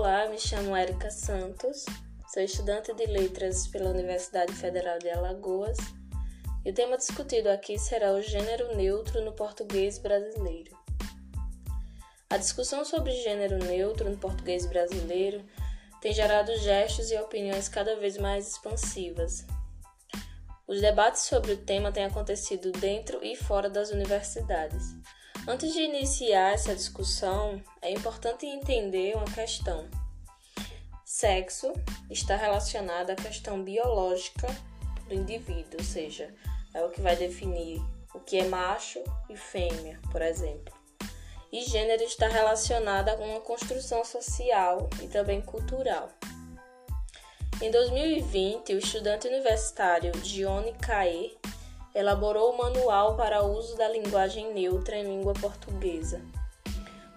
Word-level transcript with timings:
Olá, 0.00 0.28
me 0.28 0.38
chamo 0.38 0.76
Erika 0.76 1.10
Santos, 1.10 1.84
sou 2.32 2.40
estudante 2.40 2.94
de 2.94 3.04
letras 3.06 3.66
pela 3.66 3.90
Universidade 3.90 4.52
Federal 4.52 4.96
de 5.00 5.10
Alagoas 5.10 5.76
e 6.64 6.70
o 6.70 6.72
tema 6.72 6.96
discutido 6.96 7.50
aqui 7.50 7.76
será 7.76 8.12
o 8.12 8.22
gênero 8.22 8.76
neutro 8.76 9.24
no 9.24 9.32
português 9.32 9.98
brasileiro. 9.98 10.70
A 12.30 12.36
discussão 12.36 12.84
sobre 12.84 13.10
gênero 13.10 13.58
neutro 13.58 14.08
no 14.08 14.16
português 14.16 14.66
brasileiro 14.66 15.44
tem 16.00 16.12
gerado 16.12 16.56
gestos 16.58 17.10
e 17.10 17.18
opiniões 17.18 17.68
cada 17.68 17.96
vez 17.96 18.16
mais 18.16 18.52
expansivas. 18.52 19.44
Os 20.68 20.80
debates 20.80 21.22
sobre 21.22 21.54
o 21.54 21.64
tema 21.64 21.90
têm 21.90 22.04
acontecido 22.04 22.70
dentro 22.70 23.18
e 23.24 23.34
fora 23.34 23.68
das 23.68 23.90
universidades. 23.90 24.94
Antes 25.50 25.72
de 25.72 25.80
iniciar 25.80 26.52
essa 26.52 26.76
discussão, 26.76 27.58
é 27.80 27.90
importante 27.90 28.44
entender 28.44 29.16
uma 29.16 29.24
questão. 29.24 29.88
Sexo 31.06 31.72
está 32.10 32.36
relacionado 32.36 33.08
à 33.08 33.14
questão 33.14 33.64
biológica 33.64 34.46
do 35.08 35.14
indivíduo, 35.14 35.78
ou 35.78 35.84
seja, 35.84 36.34
é 36.74 36.84
o 36.84 36.90
que 36.90 37.00
vai 37.00 37.16
definir 37.16 37.80
o 38.14 38.20
que 38.20 38.36
é 38.36 38.44
macho 38.44 39.02
e 39.30 39.38
fêmea, 39.38 39.98
por 40.12 40.20
exemplo. 40.20 40.74
E 41.50 41.64
gênero 41.64 42.02
está 42.02 42.28
relacionado 42.28 43.08
a 43.08 43.14
uma 43.14 43.40
construção 43.40 44.04
social 44.04 44.90
e 45.00 45.08
também 45.08 45.40
cultural. 45.40 46.10
Em 47.62 47.70
2020, 47.70 48.74
o 48.74 48.78
estudante 48.78 49.26
universitário 49.26 50.12
Gione 50.22 50.74
Caê 50.74 51.38
elaborou 51.98 52.52
o 52.52 52.56
manual 52.56 53.16
para 53.16 53.42
o 53.42 53.58
uso 53.58 53.76
da 53.76 53.88
linguagem 53.88 54.54
neutra 54.54 54.96
em 54.96 55.02
língua 55.02 55.34
portuguesa, 55.34 56.22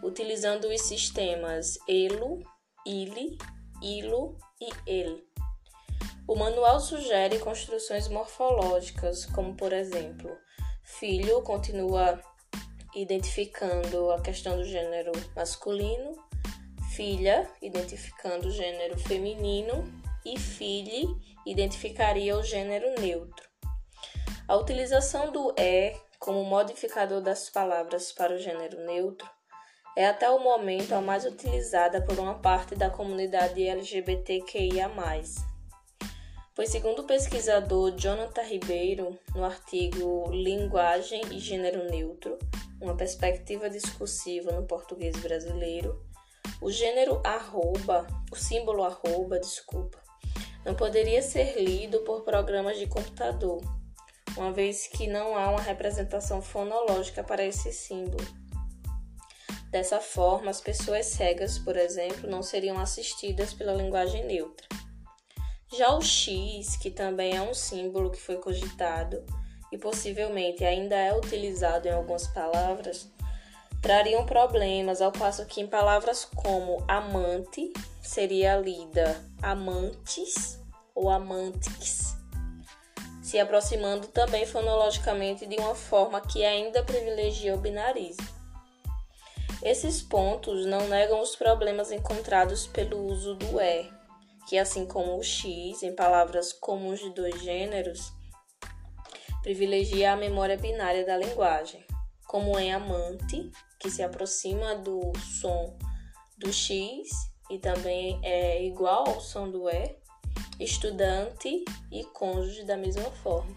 utilizando 0.02 0.66
os 0.66 0.82
sistemas 0.82 1.78
ELO, 1.88 2.42
ILE, 2.84 3.38
ILO 3.80 4.36
e 4.60 4.70
EL. 4.88 5.20
O 6.28 6.36
manual 6.36 6.80
sugere 6.80 7.38
construções 7.38 8.08
morfológicas, 8.08 9.28
como 9.28 9.54
por 9.54 9.72
exemplo, 9.72 10.36
filho 10.84 11.44
continua 11.44 12.20
identificando 12.96 14.10
a 14.10 14.20
questão 14.20 14.58
do 14.58 14.64
gênero 14.64 15.12
masculino, 15.36 16.14
filha 16.96 17.48
identificando 17.62 18.48
o 18.48 18.52
gênero 18.52 18.98
feminino 18.98 19.84
e 20.26 20.40
filhe 20.40 21.06
identificaria 21.46 22.36
o 22.36 22.42
gênero 22.42 23.00
neutro. 23.00 23.51
A 24.52 24.58
utilização 24.58 25.32
do 25.32 25.54
é 25.58 25.96
como 26.20 26.44
modificador 26.44 27.22
das 27.22 27.50
palavras 27.50 28.12
para 28.12 28.34
o 28.36 28.38
gênero 28.38 28.86
neutro 28.86 29.26
é 29.96 30.06
até 30.06 30.30
o 30.30 30.44
momento 30.44 30.92
a 30.92 31.00
mais 31.00 31.24
utilizada 31.24 32.02
por 32.02 32.20
uma 32.20 32.38
parte 32.38 32.76
da 32.76 32.90
comunidade 32.90 33.66
LGBTQIA. 33.66 34.92
Pois, 36.54 36.68
segundo 36.68 37.04
o 37.04 37.06
pesquisador 37.06 37.96
Jonathan 37.96 38.42
Ribeiro, 38.42 39.18
no 39.34 39.46
artigo 39.46 40.30
Linguagem 40.32 41.22
e 41.32 41.40
Gênero 41.40 41.90
Neutro, 41.90 42.38
uma 42.82 42.98
perspectiva 42.98 43.70
discursiva 43.70 44.52
no 44.52 44.68
português 44.68 45.16
brasileiro, 45.16 46.06
o 46.62 46.70
gênero 46.70 47.22
arroba, 47.24 48.06
o 48.30 48.36
símbolo 48.36 48.84
arroba, 48.84 49.40
desculpa, 49.40 49.98
não 50.66 50.76
poderia 50.76 51.22
ser 51.22 51.58
lido 51.58 52.02
por 52.02 52.26
programas 52.26 52.78
de 52.78 52.86
computador 52.86 53.62
uma 54.38 54.52
vez 54.52 54.88
que 54.88 55.08
não 55.08 55.36
há 55.36 55.50
uma 55.50 55.62
representação 55.62 56.42
fonológica 56.42 57.24
para 57.24 57.44
esse 57.46 57.72
símbolo. 57.72 58.26
Dessa 59.70 60.00
forma, 60.00 60.52
as 60.52 60.60
pessoas 60.60 61.06
cegas, 61.06 61.58
por 61.58 61.78
exemplo, 61.78 62.30
não 62.30 62.44
seriam 62.44 62.78
assistidas 62.78 63.54
pela 63.54 63.74
linguagem 63.74 64.26
neutra. 64.26 64.68
Já 65.74 65.96
o 65.96 66.02
X, 66.02 66.76
que 66.76 66.92
também 66.92 67.36
é 67.36 67.42
um 67.42 67.54
símbolo 67.54 68.12
que 68.12 68.20
foi 68.20 68.36
cogitado 68.38 69.24
e 69.72 69.78
possivelmente 69.78 70.66
ainda 70.66 70.96
é 70.96 71.16
utilizado 71.16 71.88
em 71.88 71.92
algumas 71.92 72.28
palavras, 72.28 73.10
trariam 73.82 74.26
problemas, 74.26 75.02
ao 75.02 75.14
passo 75.14 75.46
que 75.46 75.62
em 75.62 75.68
palavras 75.68 76.26
como 76.26 76.84
amante 76.88 77.72
seria 78.02 78.58
lida 78.58 79.24
amantes 79.42 80.60
ou 80.94 81.10
amantes 81.10 82.21
se 83.32 83.40
aproximando 83.40 84.08
também 84.08 84.46
fonologicamente 84.46 85.46
de 85.46 85.56
uma 85.56 85.74
forma 85.74 86.20
que 86.20 86.44
ainda 86.44 86.84
privilegia 86.84 87.56
o 87.56 87.58
binarismo. 87.58 88.28
Esses 89.64 90.02
pontos 90.02 90.66
não 90.66 90.86
negam 90.90 91.22
os 91.22 91.34
problemas 91.38 91.94
encontrados 91.94 92.68
pelo 92.68 93.06
uso 93.06 93.36
do 93.36 93.58
é, 93.58 93.90
que 94.50 94.58
assim 94.58 94.86
como 94.86 95.18
o 95.18 95.24
x 95.24 95.82
em 95.82 95.96
palavras 95.96 96.52
comuns 96.52 97.00
de 97.00 97.10
dois 97.12 97.42
gêneros, 97.42 98.12
privilegia 99.42 100.12
a 100.12 100.18
memória 100.18 100.58
binária 100.58 101.06
da 101.06 101.16
linguagem, 101.16 101.86
como 102.28 102.60
em 102.60 102.74
amante, 102.74 103.50
que 103.80 103.90
se 103.90 104.04
aproxima 104.04 104.76
do 104.76 105.14
som 105.40 105.78
do 106.38 106.52
x 106.52 107.08
e 107.50 107.58
também 107.60 108.20
é 108.24 108.62
igual 108.66 109.08
ao 109.08 109.22
som 109.22 109.50
do 109.50 109.70
é, 109.70 110.01
estudante 110.64 111.66
e 111.92 112.04
cônjuge 112.04 112.64
da 112.64 112.78
mesma 112.78 113.10
forma. 113.24 113.56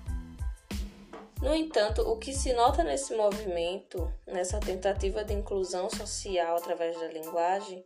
No 1.43 1.55
entanto, 1.55 2.01
o 2.01 2.17
que 2.17 2.33
se 2.33 2.55
nota 2.55 2.83
nesse 2.83 3.15
movimento, 3.15 4.11
nessa 4.27 4.59
tentativa 4.59 5.23
de 5.23 5.35
inclusão 5.35 5.91
social 5.91 6.57
através 6.57 6.99
da 6.99 7.09
linguagem, 7.09 7.85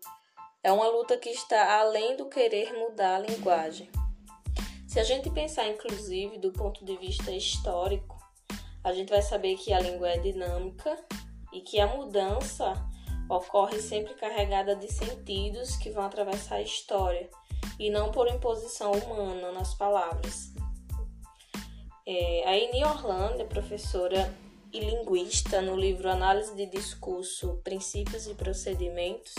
é 0.62 0.70
uma 0.70 0.88
luta 0.88 1.16
que 1.16 1.30
está 1.30 1.80
além 1.80 2.16
do 2.16 2.26
querer 2.26 2.72
mudar 2.72 3.16
a 3.16 3.18
linguagem. 3.18 3.90
Se 4.86 5.00
a 5.00 5.04
gente 5.04 5.28
pensar, 5.30 5.66
inclusive, 5.68 6.38
do 6.38 6.52
ponto 6.52 6.84
de 6.84 6.96
vista 6.96 7.32
histórico, 7.32 8.16
a 8.84 8.92
gente 8.92 9.10
vai 9.10 9.22
saber 9.22 9.56
que 9.56 9.72
a 9.72 9.80
língua 9.80 10.10
é 10.10 10.18
dinâmica 10.18 10.96
e 11.52 11.60
que 11.60 11.80
a 11.80 11.86
mudança 11.88 12.74
ocorre 13.28 13.80
sempre 13.80 14.14
carregada 14.14 14.76
de 14.76 14.90
sentidos 14.90 15.76
que 15.76 15.90
vão 15.90 16.04
atravessar 16.04 16.56
a 16.56 16.62
história 16.62 17.28
e 17.78 17.90
não 17.90 18.10
por 18.10 18.28
imposição 18.28 18.92
humana 18.92 19.52
nas 19.52 19.74
palavras. 19.74 20.52
É, 22.06 22.42
a 22.46 22.56
Eni 22.56 22.84
Orlando 22.84 23.42
é 23.42 23.44
professora 23.44 24.34
e 24.72 24.80
linguista 24.80 25.62
no 25.62 25.76
livro 25.76 26.10
Análise 26.10 26.54
de 26.54 26.66
Discurso, 26.66 27.60
Princípios 27.62 28.26
e 28.26 28.34
Procedimentos. 28.34 29.34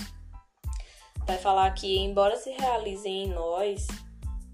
Vai 1.25 1.37
falar 1.37 1.71
que, 1.71 1.97
embora 1.97 2.37
se 2.37 2.51
realizem 2.51 3.25
em 3.25 3.27
nós, 3.27 3.87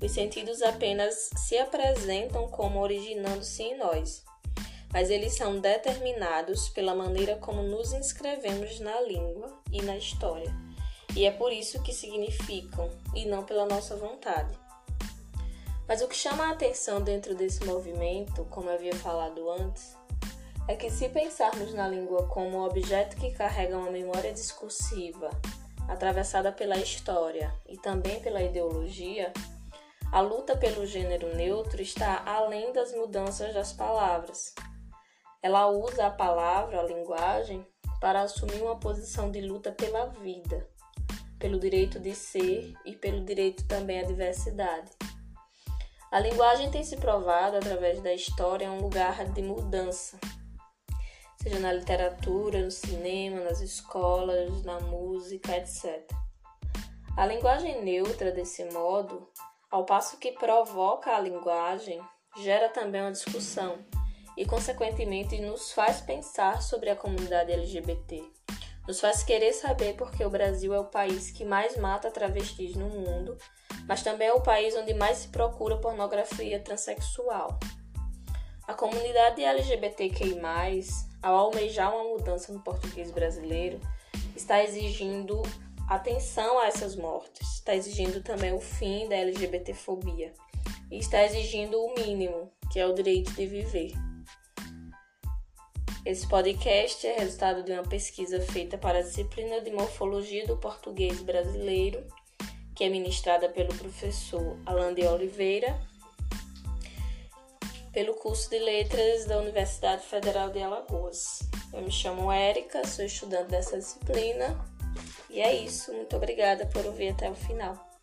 os 0.01 0.11
sentidos 0.11 0.61
apenas 0.61 1.29
se 1.37 1.57
apresentam 1.57 2.47
como 2.49 2.79
originando-se 2.79 3.63
em 3.63 3.77
nós, 3.77 4.23
mas 4.91 5.09
eles 5.09 5.35
são 5.35 5.59
determinados 5.59 6.69
pela 6.69 6.95
maneira 6.95 7.37
como 7.37 7.61
nos 7.63 7.93
inscrevemos 7.93 8.79
na 8.79 8.99
língua 9.01 9.61
e 9.71 9.81
na 9.81 9.97
história 9.97 10.64
e 11.15 11.25
é 11.25 11.31
por 11.31 11.51
isso 11.53 11.81
que 11.81 11.93
significam 11.93 12.91
e 13.15 13.25
não 13.25 13.45
pela 13.45 13.65
nossa 13.65 13.95
vontade. 13.95 14.53
Mas 15.87 16.01
o 16.01 16.07
que 16.07 16.15
chama 16.15 16.47
a 16.47 16.51
atenção 16.51 17.01
dentro 17.01 17.33
desse 17.33 17.63
movimento, 17.63 18.43
como 18.45 18.69
havia 18.69 18.95
falado 18.95 19.49
antes, 19.49 19.95
é 20.67 20.75
que 20.75 20.89
se 20.89 21.07
pensarmos 21.07 21.73
na 21.73 21.87
língua 21.87 22.27
como 22.27 22.65
objeto 22.65 23.15
que 23.15 23.31
carrega 23.31 23.77
uma 23.77 23.91
memória 23.91 24.33
discursiva, 24.33 25.29
atravessada 25.87 26.51
pela 26.51 26.77
história 26.77 27.53
e 27.67 27.77
também 27.77 28.19
pela 28.19 28.41
ideologia, 28.41 29.31
a 30.11 30.19
luta 30.19 30.57
pelo 30.57 30.85
gênero 30.85 31.33
neutro 31.35 31.81
está 31.81 32.23
além 32.25 32.73
das 32.73 32.91
mudanças 32.93 33.53
das 33.53 33.71
palavras. 33.71 34.53
Ela 35.41 35.67
usa 35.67 36.07
a 36.07 36.11
palavra, 36.11 36.79
a 36.79 36.83
linguagem, 36.83 37.65
para 38.01 38.21
assumir 38.21 38.61
uma 38.61 38.79
posição 38.79 39.29
de 39.29 39.41
luta 39.41 39.71
pela 39.71 40.07
vida 40.07 40.67
pelo 41.39 41.59
direito 41.59 41.99
de 41.99 42.15
ser 42.15 42.73
e 42.85 42.95
pelo 42.95 43.23
direito 43.23 43.67
também 43.67 43.99
à 43.99 44.03
diversidade. 44.03 44.91
A 46.11 46.19
linguagem 46.19 46.71
tem 46.71 46.83
se 46.83 46.97
provado 46.97 47.57
através 47.57 48.01
da 48.01 48.13
história 48.13 48.71
um 48.71 48.79
lugar 48.79 49.25
de 49.33 49.41
mudança, 49.41 50.17
seja 51.41 51.59
na 51.59 51.73
literatura, 51.73 52.63
no 52.63 52.71
cinema, 52.71 53.41
nas 53.41 53.59
escolas, 53.59 54.63
na 54.63 54.79
música, 54.79 55.57
etc. 55.57 56.09
A 57.17 57.25
linguagem 57.25 57.83
neutra, 57.83 58.31
desse 58.31 58.63
modo, 58.65 59.29
ao 59.69 59.85
passo 59.85 60.17
que 60.17 60.31
provoca 60.33 61.15
a 61.15 61.19
linguagem, 61.19 62.01
gera 62.37 62.69
também 62.69 63.01
uma 63.01 63.11
discussão 63.11 63.85
e, 64.37 64.45
consequentemente, 64.45 65.39
nos 65.39 65.71
faz 65.71 66.01
pensar 66.01 66.61
sobre 66.61 66.89
a 66.89 66.95
comunidade 66.95 67.51
LGBT 67.51 68.23
nos 68.87 68.99
faz 68.99 69.23
querer 69.23 69.53
saber 69.53 69.95
porque 69.95 70.23
o 70.23 70.29
Brasil 70.29 70.73
é 70.73 70.79
o 70.79 70.85
país 70.85 71.31
que 71.31 71.43
mais 71.43 71.75
mata 71.77 72.11
travestis 72.11 72.75
no 72.75 72.87
mundo, 72.87 73.37
mas 73.87 74.03
também 74.03 74.27
é 74.27 74.33
o 74.33 74.41
país 74.41 74.75
onde 74.75 74.93
mais 74.93 75.19
se 75.19 75.27
procura 75.29 75.77
pornografia 75.77 76.59
transexual. 76.59 77.59
A 78.67 78.73
comunidade 78.73 79.43
LGBTQI, 79.43 80.39
ao 81.21 81.35
almejar 81.35 81.93
uma 81.93 82.17
mudança 82.17 82.51
no 82.51 82.59
português 82.61 83.11
brasileiro, 83.11 83.79
está 84.35 84.63
exigindo 84.63 85.41
atenção 85.89 86.59
a 86.59 86.67
essas 86.67 86.95
mortes, 86.95 87.47
está 87.55 87.75
exigindo 87.75 88.21
também 88.23 88.53
o 88.53 88.59
fim 88.59 89.07
da 89.07 89.15
LGBTfobia 89.15 90.33
e 90.91 90.97
está 90.97 91.23
exigindo 91.23 91.79
o 91.79 91.93
mínimo, 91.93 92.51
que 92.71 92.79
é 92.79 92.87
o 92.87 92.93
direito 92.93 93.31
de 93.33 93.45
viver. 93.45 94.04
Esse 96.05 96.27
podcast 96.27 97.07
é 97.07 97.17
resultado 97.17 97.63
de 97.63 97.71
uma 97.71 97.81
pesquisa 97.81 98.39
feita 98.39 98.77
para 98.77 98.99
a 98.99 99.01
disciplina 99.01 99.59
de 99.61 99.71
Morfologia 99.71 100.45
do 100.45 100.55
Português 100.55 101.19
Brasileiro, 101.19 102.05
que 102.75 102.83
é 102.83 102.89
ministrada 102.89 103.49
pelo 103.49 103.73
professor 103.73 104.55
Alan 104.67 104.93
de 104.93 105.01
Oliveira, 105.07 105.75
pelo 107.91 108.13
curso 108.13 108.51
de 108.51 108.59
Letras 108.59 109.25
da 109.25 109.39
Universidade 109.39 110.05
Federal 110.05 110.51
de 110.51 110.61
Alagoas. 110.61 111.39
Eu 111.73 111.81
me 111.81 111.91
chamo 111.91 112.31
Érica, 112.31 112.85
sou 112.85 113.03
estudante 113.03 113.49
dessa 113.49 113.75
disciplina. 113.75 114.63
E 115.27 115.41
é 115.41 115.55
isso. 115.55 115.91
Muito 115.91 116.15
obrigada 116.15 116.67
por 116.67 116.85
ouvir 116.85 117.09
até 117.09 117.31
o 117.31 117.35
final. 117.35 117.94